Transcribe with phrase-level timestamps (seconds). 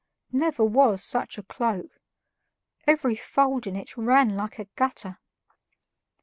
[0.31, 1.99] Never was such a cloak;
[2.87, 5.19] every fold in it ran like a gutter.